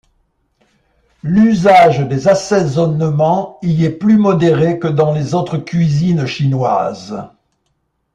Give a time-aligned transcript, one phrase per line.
[1.21, 7.29] L'usage des assaisonnements y est plus modéré que dans les autres cuisines chinoises.